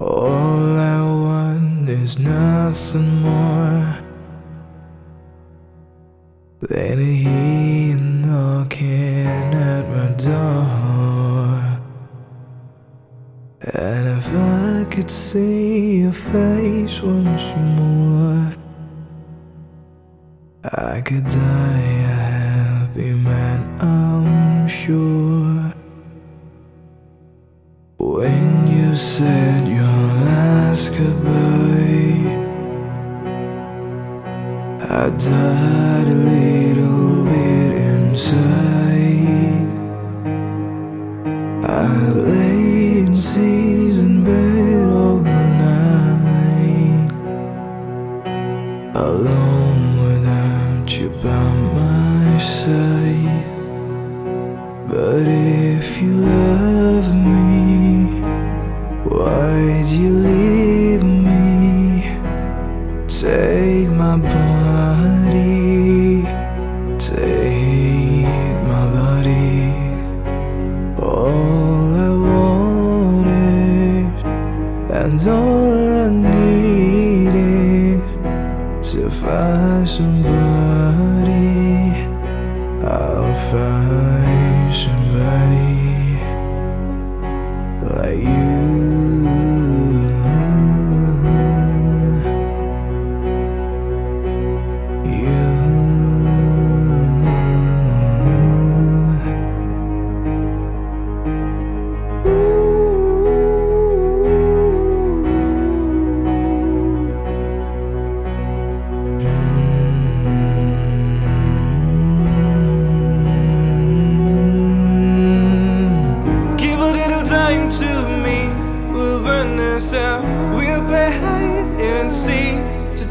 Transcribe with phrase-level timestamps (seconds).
[0.00, 3.98] All I want is nothing more
[6.62, 11.80] than to hear knocking at my door.
[13.60, 18.54] And if I could see your face once more,
[20.64, 22.14] I could die a
[22.88, 25.74] happy man, I'm sure.
[27.98, 29.79] When you said your
[30.80, 32.24] last goodbye,
[34.80, 39.68] I died a little bit inside.
[41.64, 45.20] I lay in season bed all
[45.68, 47.10] night,
[48.94, 53.44] alone without you by my side.
[54.88, 56.39] But if you
[75.10, 78.00] and all I needed
[78.90, 81.26] to find somebody.
[82.86, 84.09] I'll find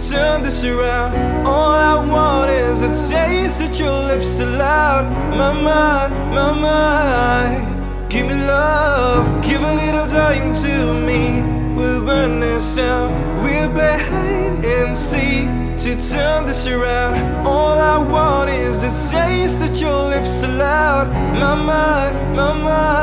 [0.09, 1.46] turn this around.
[1.46, 5.06] All I want is a taste that your lips allowed.
[5.38, 8.09] My mind, my mind.
[8.09, 11.44] Give me love, give a little time to me.
[11.78, 13.12] We'll burn this out.
[13.44, 15.47] We'll hide and seek
[15.84, 17.46] to turn this around.
[17.46, 21.08] All I want is the taste that your lips allowed.
[21.40, 22.99] My mind, my mind.